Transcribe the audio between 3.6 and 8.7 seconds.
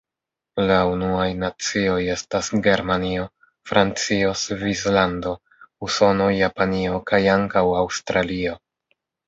Francio, Svislando, Usono, Japanio kaj ankaŭ Aŭstralio.